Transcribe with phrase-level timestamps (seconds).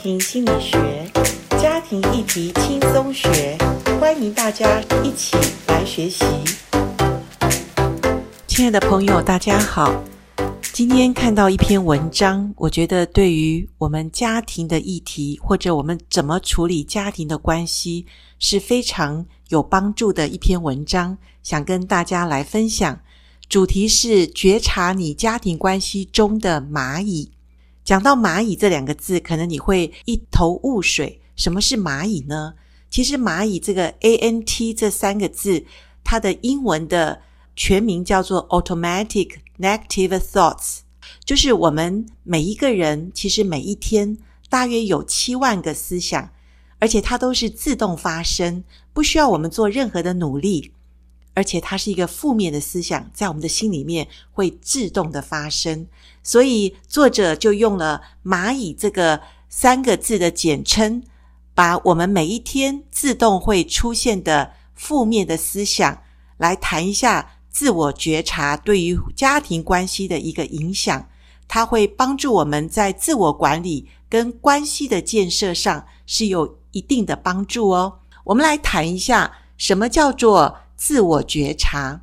[0.00, 1.10] 庭心理学，
[1.60, 3.58] 家庭议题轻松学，
[4.00, 5.36] 欢迎大家一起
[5.66, 6.24] 来学习。
[8.46, 10.04] 亲爱的朋友，大家好。
[10.72, 18.06] 今天看到一篇文章，我觉得对于我们家庭的议题，或者我们怎么处理家庭的关系，
[18.38, 23.00] 是非常有帮助的一篇文章，想跟大家来分享。
[23.48, 27.32] 主题是觉察你家庭关系中的蚂蚁。
[27.88, 31.22] 讲到蚂蚁这两个字，可能你会一头雾水。
[31.36, 32.52] 什么是蚂蚁呢？
[32.90, 35.64] 其实蚂蚁这个 ANT 这三个字，
[36.04, 37.22] 它的英文的
[37.56, 40.80] 全名叫做 Automatic Negative Thoughts，
[41.24, 44.18] 就是我们每一个人其实每一天
[44.50, 46.28] 大约有七万个思想，
[46.78, 50.74] 而且它都是自动发生，不需要我们做任何的努力。
[51.38, 55.86] 而且它是一个负面的思想，在我们的心里面会自动的发生，
[56.20, 61.00] 所以作者就用了“蚂蚁”这个三个字的简称，
[61.54, 66.02] 把我们每一天自动会出现的负面的思想
[66.38, 71.08] 来谈一下自我觉察对于家庭关系的一个影响。
[71.46, 78.00] 它会帮助我们在自我管理跟关系的建设上是有一定的帮助哦。
[78.24, 82.02] 我们来谈一下什么叫做自我觉察，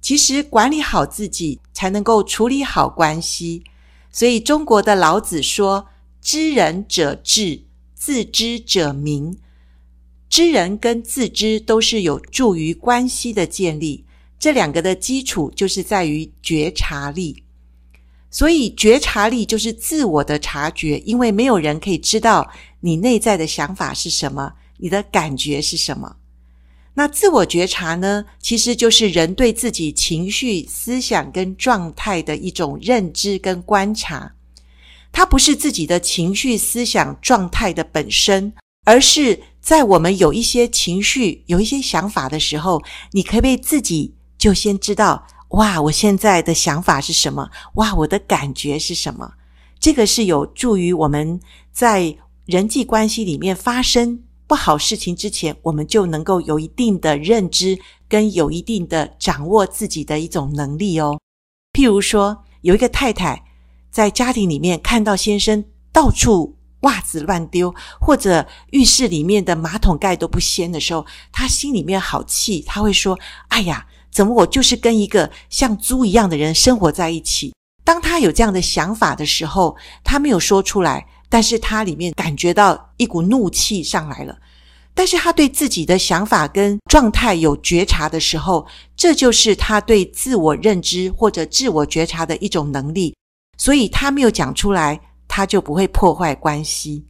[0.00, 3.64] 其实管理好自己才能够处理好关系。
[4.12, 5.88] 所以中国的老子说
[6.20, 7.62] ：“知人者智，
[7.94, 9.38] 自知者明。”
[10.28, 14.04] 知人跟自知都是有助于关系的建立。
[14.38, 17.42] 这两个的基础就是在于觉察力。
[18.30, 22.48] 所以觉察力就是自我的察觉，因为没有人可以知道
[22.80, 26.16] 你内在的想法是什么，你的感觉是什么。
[26.94, 34.34] 那自我觉察呢，其实就是人对自己情绪、思想跟状态的一种认知跟观察。
[35.12, 38.52] 它不是自己的情绪、思想、状态的本身，
[38.84, 47.48] 而是在我们有一些情绪、有一些想法的时候，你可不可以自己就先知道，哇，我现在的想法是什么？
[47.74, 49.32] 哇，我的感觉是什么？
[49.80, 51.40] 这个是有助于我们
[51.72, 57.78] 在人际关系里面发生不好事情之前，我们就能够有一定的认知，
[58.08, 61.20] 跟有一定的掌握自己的一种能力哦。
[61.72, 63.44] 譬如说，有一个太太
[63.92, 73.16] 在家庭里面看到先生到处袜子乱丢，或者浴室里面的马桶盖都不掀的时候，她心里面好气，她会说
[73.50, 77.54] ：“哎呀，怎么我就是跟一个像猪一样的人生活在一起？”
[77.86, 81.06] 当她有这样的想法的时候，她没有说出来。
[81.30, 84.36] 但是他里面感觉到一股怒气上来了，
[84.92, 93.14] 但是他对自己的想法跟状态有觉察的时候，这就是他对自我认知或者自我觉察的一种能力，
[93.56, 97.06] 所以他没有讲出来，他就不会破坏关系。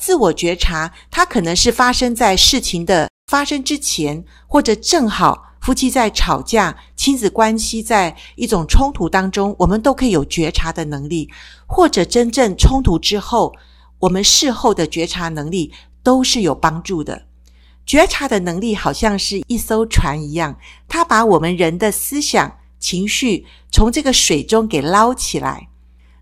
[0.00, 5.53] 自我觉察，它可能是发生在事情的发生之前，或者正好。
[5.64, 11.30] 夫妻在吵架，亲子关系在一种冲突当中，我们都可以有觉察的能力，
[11.66, 13.54] 或者真正冲突之后，
[14.00, 17.22] 我们事后的觉察能力都是有帮助的。
[17.86, 25.70] 觉察的能力好像是一艘船一样，它把我们人的思想、情绪从这个水中给捞起来。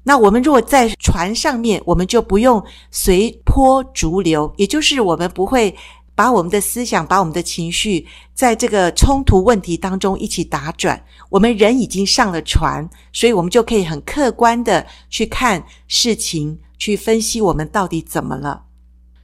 [0.05, 5.77] 那我们如果在船上面，我们就不用随波逐流，也就是我们不会。
[6.15, 11.05] 把我们的思想，把我们的情绪，在这个冲突问题当中一起打转。
[11.31, 18.65] 我们人已经上了船，所以我们就可以很客观的去看事情，去分析我们到底怎么了。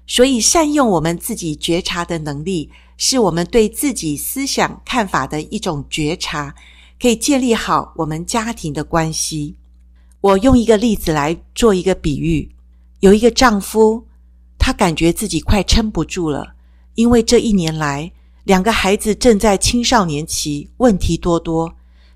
[0.06, 6.54] 所以，善用我们自己觉察的能力，是我们对自己思想看法的一种觉察，
[6.98, 9.56] 可以建立好我们家庭的关系。
[10.22, 12.50] 我用一个例子来做一个比喻：
[13.00, 14.06] 有一个丈夫，
[14.58, 16.54] 他感觉自己快撑不住了。
[16.98, 18.10] 因为这一年来，
[18.42, 21.72] 两个孩子正在青少年期，问题多多。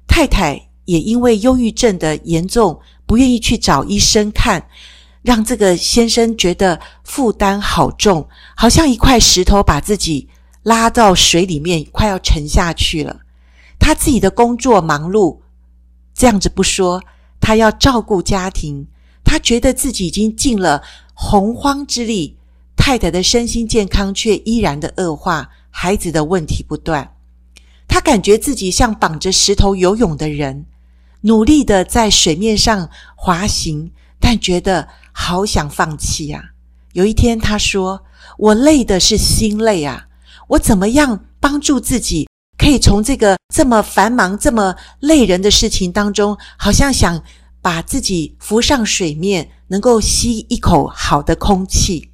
[0.09, 4.67] 太太也因为忧郁症的严重，不愿意去找医生看，
[5.23, 10.29] 让这个先生觉得负担好重，好像一块石头把自己
[10.65, 13.21] 拉到水里面，快要沉下去了。
[13.79, 15.39] 他自己的工作忙碌，
[16.13, 17.01] 这样子不说，
[17.41, 18.89] 他要照顾家庭，
[19.23, 20.83] 他觉得自己已经尽了
[21.15, 22.37] 洪荒之力。
[22.77, 27.15] 太太的身心健康却依然的恶化，孩子的问题不断。
[27.87, 30.67] 他感觉自己像绑着石头游泳的人，
[31.23, 36.51] 努力的在水面上滑行，但觉得好想放弃呀。
[36.93, 38.03] 有一天，他说
[38.39, 40.09] ：“我累的是心累啊！
[40.49, 42.29] 我怎么样帮助自己，
[42.59, 47.23] 可以从这个这么繁忙、这么累人的事情当中，好像想
[47.61, 52.11] 把自己浮上水面，能够吸一口好的空气。”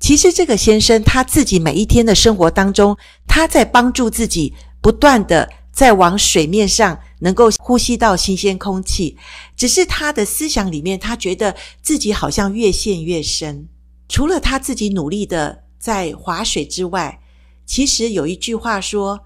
[0.00, 2.96] 其实这个先生他自己每一天的生活当中，
[3.28, 9.18] 他在帮助自己，不断的在往水面上能够呼吸到新鲜空气。
[9.54, 13.68] 只是他的思想里面，他觉得自己好像越陷越深。
[14.08, 17.20] 除了他自己努力的在划水之外，
[17.66, 19.20] 其实有一句话说：“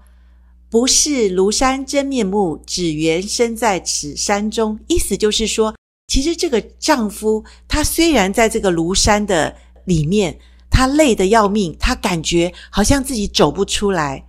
[0.69, 5.73] 不识庐山真面目，只缘身在此山中。”意思就是说，
[6.07, 9.55] 其实这个丈夫他虽然在这个庐山的
[9.85, 10.37] 里面。
[10.75, 14.25] 他累得要命，他感觉好像自己走不出来。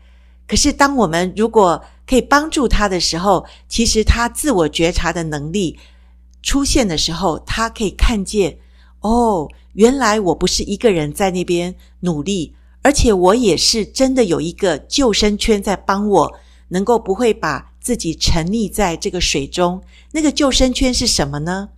[0.47, 5.77] 可是，当我们如果可以帮助他的时候，其实他自我觉察的能力
[6.45, 8.59] 出现的时候，他可以看见，
[9.01, 16.39] 哦，原来我不是一个人在那边努力，而且我也是真的有一个救生圈在帮我，
[16.69, 19.83] 能够不会把自己沉溺在这个水中。
[20.13, 21.71] 那个救生圈是什么呢？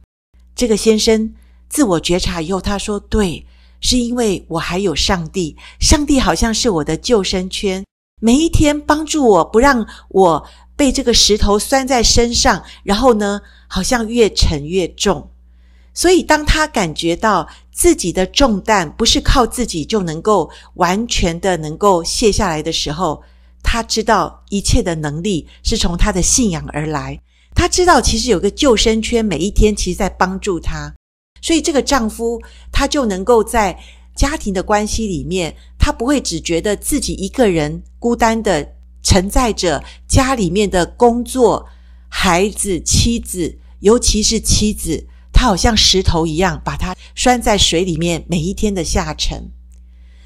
[0.55, 1.33] 这个先生
[1.71, 3.47] 自我觉察以后，他说：“对。”
[3.81, 7.85] 是因为我还有上帝，上帝好像是我的救生圈，
[8.21, 10.47] 每一天帮助我，不让我
[10.77, 15.31] 被这个石头拴在身上，然后呢，好像越沉越重。
[15.95, 23.23] 所以，当他感觉到自己的重担不是靠自己就能够完全的能够卸下来的时候，
[23.65, 27.21] 他知道一切的能力是从他的信仰而来。
[27.55, 30.95] 他知道其实有个救生圈，每一天其实在帮助他。
[31.41, 32.41] 所以，这个丈夫
[32.73, 33.79] 他就能够在
[34.15, 41.67] 家庭的关系里面，他不会只觉得自己一个人孤单的承载着家里面的工作、
[42.09, 49.51] 孩子、妻子，尤其是妻子，他好像石头一样，把他拴在水里面，每一天的下沉。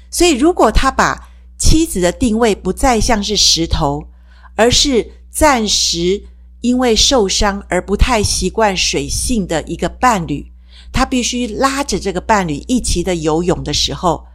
[0.09, 4.07] 所以，如果他把妻子的定位不再像是石头，
[4.55, 6.23] 而是暂时
[6.61, 10.52] 因为受伤而不太习惯水性的一个伴侣。
[10.93, 14.25] 他必须拉着这个伴侣一起的游泳的时候，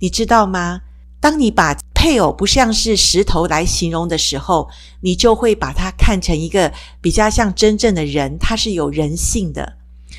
[0.00, 0.82] 你知道吗？
[1.20, 4.68] 当你把配偶不像是石头来形容的时候，
[5.00, 9.76] 你就会把他看成一个比较像真正的人，他是有人性的。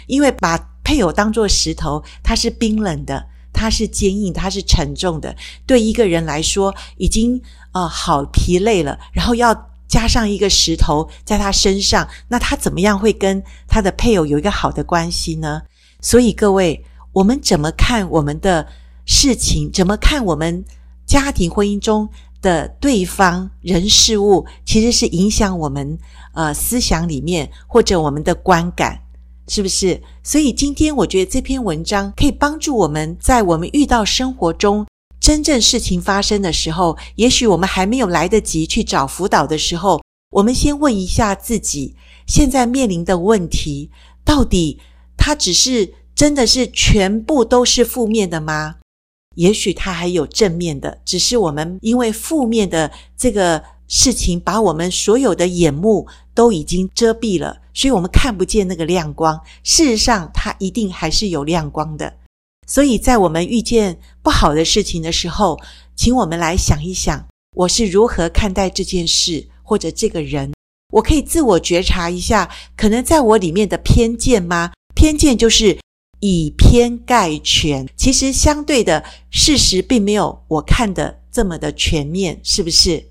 [0.07, 5.35] 因为把配偶当作石头，他是冰冷的，他是坚硬，他是沉重的。
[5.65, 7.41] 对一个人来说，已经
[7.71, 15.63] 呃好疲累了，然后要加上一个石头在他身上，那他怎么样会跟他的配偶有一个好的关系呢？
[16.01, 16.83] 所以各位，
[17.13, 18.67] 我们怎么看我们的
[19.05, 19.71] 事情？
[19.71, 20.65] 怎么看我们
[21.05, 22.09] 家庭婚姻中
[22.41, 24.45] 的对方人事物？
[24.65, 25.99] 其实是影响我们
[26.33, 28.99] 呃思想里面或者我们的观感，
[29.47, 30.01] 是不是？
[30.23, 34.87] 所以今天我觉得这篇文章可以帮助我们在我们遇到生活中
[35.19, 40.01] 真正事情发生的时候，也许我们还没有来得及去找辅导的时候，
[40.31, 41.95] 我们先问一下自己，
[42.25, 43.91] 现在面临的问题
[44.25, 44.79] 到底。
[45.23, 48.77] 他只是真的是全部都是负面的吗？
[49.35, 59.39] 也许他还有正面的，只是我们因为负面的这个事情，把我们所有的眼目都已经遮蔽了，所以我们看不见那个亮光。
[59.63, 62.15] 事实上，它一定还是有亮光的。
[62.67, 65.59] 所以在我们遇见不好的事情的时候，
[65.95, 70.51] 请我们来想一想，我是如何看待这件事或者这个人？
[70.93, 74.73] 我可以自我觉察一下，可能在我里面的偏见吗？
[75.01, 75.79] 偏见就是
[76.19, 83.05] 以偏概全，其实相对的事实并没有我看的这么的全面，是不是？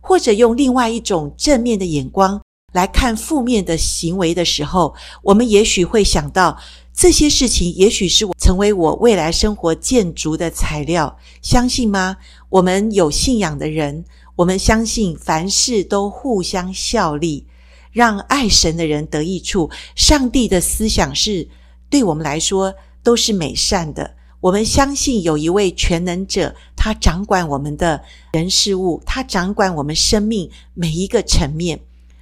[0.00, 2.40] 或者用另外一种正面的眼光
[2.72, 4.94] 来看负面的行为的时候，
[5.24, 6.56] 我们也许会想到
[6.94, 12.18] 这些事情，也许是我成为我未来生活建筑的材料，相信吗？
[12.50, 14.04] 我们有信仰的人，
[14.36, 17.48] 我们相信凡事都互相效力。
[17.92, 19.70] 让爱神的人得益处。
[19.94, 21.46] 上帝的思想是
[21.88, 24.16] 对我们来说都是美善的。
[24.40, 31.78] 我们相信有一位全能者，他掌管我们的人事物，他掌管我们生命每一个层面。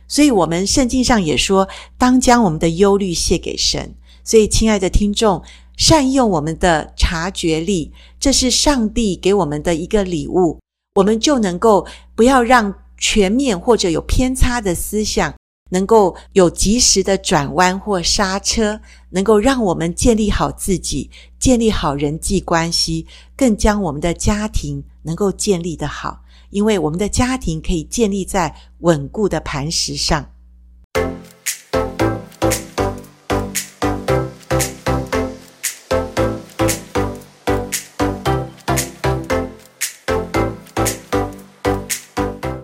[0.07, 3.95] 所以，我们圣经上也说，当将我们的忧虑卸给神。
[4.23, 5.43] 所以，亲爱的听众，
[5.77, 10.59] 善用我们的察觉力，这是上帝给我们的一个礼物，
[10.97, 15.33] 我们就能够不要让全面或者有偏差的思想。
[15.71, 30.31] 能够有及时的转弯或刹车，能够让我们建立好自己，建立好人际关系，更将我们的家庭能够建立的好，因为我们的家庭可以建立在稳固的磐石上。